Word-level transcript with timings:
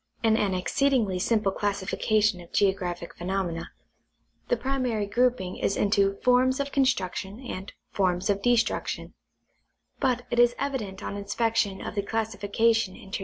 In 0.23 0.35
an 0.35 0.55
exceedingly 0.55 1.19
simple 1.19 1.51
classification 1.51 2.41
of 2.41 2.51
geographic 2.51 3.15
phenom 3.15 3.49
ena, 3.51 3.69
the 4.47 4.57
primary 4.57 5.05
grouping 5.05 5.57
is 5.57 5.77
into 5.77 6.15
forms 6.23 6.59
of 6.59 6.71
construction 6.71 7.37
dmdifoi'ms 7.37 8.27
of 8.31 8.41
destruction; 8.41 9.13
but 9.99 10.23
it 10.31 10.39
is 10.39 10.55
evident 10.57 11.03
on 11.03 11.15
inspection 11.17 11.81
of 11.85 11.93
the 11.93 12.01
table 12.01 12.17
intro 12.17 12.23
32 12.23 12.47
National 12.47 12.51
Geographic 12.51 12.99
Magazine. 13.03 13.11